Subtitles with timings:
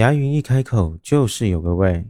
[0.00, 2.02] 牙云一开口就是有个味。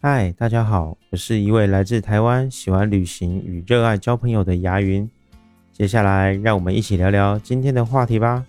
[0.00, 5.10] 嗨，大家好，我是一位来自台湾、喜欢旅行与热爱交朋友的牙云。
[5.72, 8.46] 接下来，让我们一起聊聊今天的话题吧。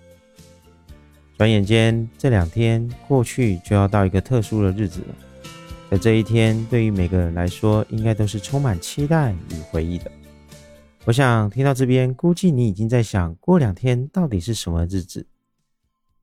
[1.35, 5.15] 转眼间，这两天过去，就要到一个特殊的日子了。
[5.89, 10.11] 在这一天，对于每个人来说，应该都是充满期待与回忆的。
[11.05, 15.25] 我想听到这边，估计你已经在想过两天到底是什么日子。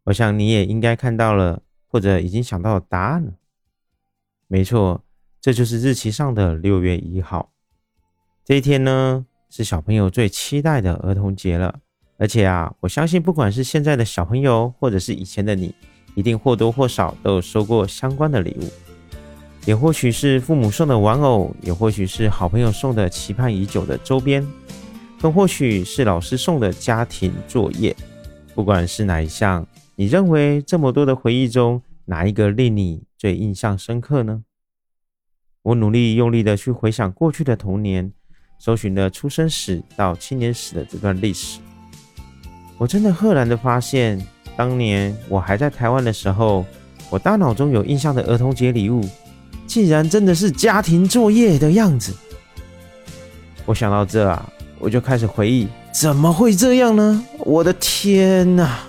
[0.05, 1.61] 我想你也应该看到了。
[1.93, 3.35] 或者已经想到答案了。
[4.49, 5.05] 没错，
[5.43, 7.53] 这就是日期上的六月一号。
[8.47, 11.81] 这一天呢，是小朋友最期待的儿童节了。
[12.17, 15.75] 而且啊，我相信不管是现在的小朋友，或者是以前的你，
[16.15, 18.71] 一定或多或少都有收过相关的礼物。
[19.67, 24.47] 也或许是父母送的玩偶，也或许是好朋友送的期盼已久的周边，
[25.21, 27.95] 更或许是老师送的家庭作业。
[28.55, 29.67] 不管是哪一项。
[29.97, 34.43] 你认为这么多的回忆中，哪一个令你最印象深刻呢？
[35.63, 38.11] 我努力用力的去回想过去的童年，
[38.59, 41.61] 搜寻了出生史到青年史的这段历史。
[42.79, 44.21] 我真的赫然的发现，
[44.57, 46.65] 当年我还在台湾的时候，
[47.11, 49.07] 我大脑中有印象的儿童节礼物，
[49.67, 52.13] 竟然真的是家庭作业的样子。
[53.67, 57.25] 我想到这啊，我就开始回忆，怎么会这样呢？
[57.41, 58.81] 我的天哪！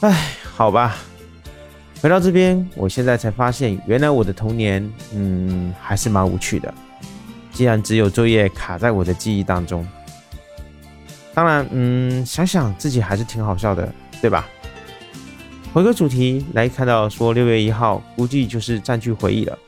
[0.00, 0.16] 哎，
[0.54, 0.96] 好吧，
[2.00, 6.72] 回到这边，我现在才发现，原来我的童年，嗯，还是蛮无趣的。
[7.50, 9.84] 既然只有作业卡在我的记忆当中，
[11.34, 14.46] 当然，嗯，想想自己还是挺好笑的，对吧？
[15.72, 19.58] 回个主题来看到说六月一号，估计就是占据回忆了。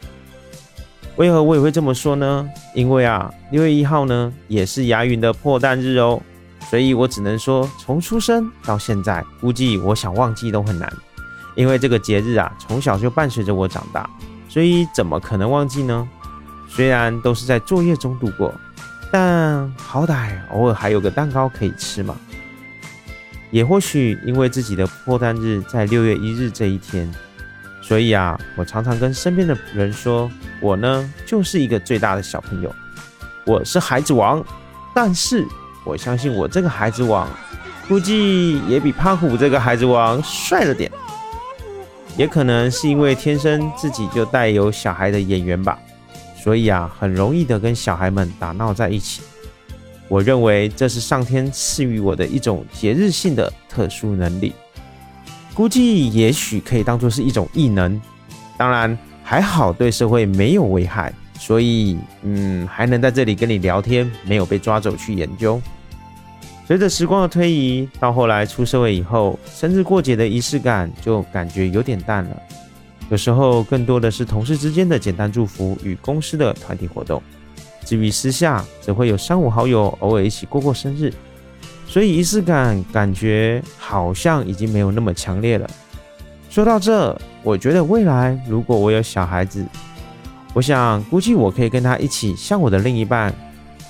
[1.17, 2.49] 为何我也会这么说呢？
[2.73, 6.23] 因为啊，六月一号呢，也是牙云的破蛋日哦。
[6.69, 10.93] 所以我只能说，从出生到现在，估计我想忘记都很难，
[11.57, 14.09] 因为这个节日啊，从小就伴随着我长大，
[14.49, 16.09] 所以怎么可能忘记呢？
[16.69, 18.55] 虽然都是在作业中度过，
[19.11, 22.15] 但好歹偶尔还有个蛋糕可以吃嘛。
[23.51, 27.13] 也或许因为自己的破蛋日在六月一日这一天，
[27.83, 30.31] 所以啊，我常常跟身边的人说，
[30.61, 32.73] 我呢就是一个最大的小朋友，
[33.45, 34.45] 我是孩子王，
[34.95, 35.45] 但是。
[35.91, 37.29] 我相信我这个孩子王，
[37.89, 40.89] 估计也比胖虎这个孩子王帅了点，
[42.17, 45.77] 也可能是因为天生自己就带有小孩的演员吧，
[46.41, 49.21] 所以啊，很容易的跟小孩们打闹在一起。
[50.07, 54.53] 我认为这是上天赐予我的一种节日性的特殊能力，
[55.55, 58.01] 估计也许可以当做是一种异能。
[58.57, 61.13] 当然还好，对社会没有危害。
[61.37, 65.61] 所以，嗯，还能在这里跟你聊天，没有被抓走去研究。
[66.71, 72.43] 随着时光的推移，到后来出社会以后，生日过节的仪式感就感觉有点淡了。
[73.09, 77.21] 有时候更多的是同事之间的简单祝福与公司的团体活动。
[77.85, 81.13] 至于私下，只会有三五好友偶尔一起过过生日。
[81.89, 85.69] 所以仪式感感觉好像已经没有那么强烈了。
[86.49, 89.67] 说到这，我觉得未来如果我有小孩子，
[90.55, 93.35] 我想，估计我可以跟他一起，像我的另一半，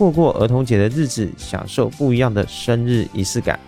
[0.00, 3.60] 过过儿童节的日子，享受不一样的生日仪式感。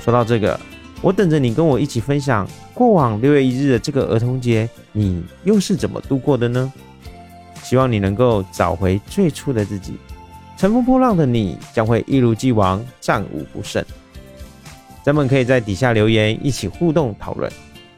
[0.00, 0.58] 说到这个，
[1.02, 6.72] 我等着你跟我一起分享过往六月一日的这个儿童节，你又是怎么度过的呢？
[7.64, 9.94] 希望你能够找回最初的自己，
[10.56, 13.84] 乘风破浪的你将会一如既往战无不胜。
[15.02, 17.50] 咱们可以在底下留言，一起互动讨论，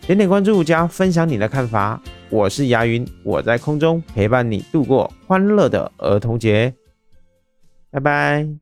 [0.07, 2.01] 点点关注加分享你的看法。
[2.31, 6.73] 我是牙云，我在空中陪伴你度过欢乐的儿童节，
[7.93, 8.62] 拜拜。